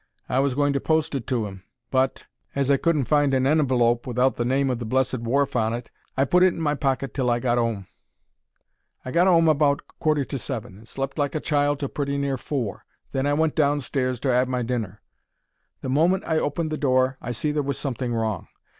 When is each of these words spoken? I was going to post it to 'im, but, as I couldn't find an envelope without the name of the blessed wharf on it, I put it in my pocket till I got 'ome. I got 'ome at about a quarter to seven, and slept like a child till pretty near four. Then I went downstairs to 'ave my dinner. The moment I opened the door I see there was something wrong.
I 0.27 0.39
was 0.39 0.55
going 0.55 0.73
to 0.73 0.79
post 0.79 1.13
it 1.13 1.27
to 1.27 1.45
'im, 1.47 1.61
but, 1.91 2.25
as 2.55 2.71
I 2.71 2.77
couldn't 2.77 3.05
find 3.05 3.35
an 3.35 3.45
envelope 3.45 4.07
without 4.07 4.33
the 4.33 4.43
name 4.43 4.71
of 4.71 4.79
the 4.79 4.85
blessed 4.85 5.19
wharf 5.19 5.55
on 5.55 5.75
it, 5.75 5.91
I 6.17 6.25
put 6.25 6.41
it 6.41 6.55
in 6.55 6.59
my 6.59 6.73
pocket 6.73 7.13
till 7.13 7.29
I 7.29 7.37
got 7.39 7.59
'ome. 7.59 7.85
I 9.05 9.11
got 9.11 9.27
'ome 9.27 9.47
at 9.47 9.51
about 9.51 9.83
a 9.87 9.93
quarter 10.03 10.25
to 10.25 10.39
seven, 10.39 10.79
and 10.79 10.87
slept 10.87 11.19
like 11.19 11.35
a 11.35 11.39
child 11.39 11.79
till 11.81 11.89
pretty 11.89 12.17
near 12.17 12.39
four. 12.39 12.83
Then 13.11 13.27
I 13.27 13.35
went 13.35 13.53
downstairs 13.53 14.19
to 14.21 14.33
'ave 14.35 14.49
my 14.49 14.63
dinner. 14.63 15.03
The 15.81 15.89
moment 15.89 16.23
I 16.25 16.39
opened 16.39 16.71
the 16.71 16.77
door 16.79 17.19
I 17.21 17.31
see 17.31 17.51
there 17.51 17.61
was 17.61 17.77
something 17.77 18.11
wrong. 18.11 18.47